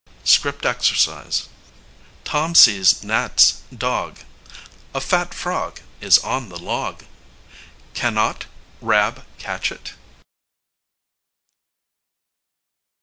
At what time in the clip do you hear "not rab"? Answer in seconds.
8.15-9.23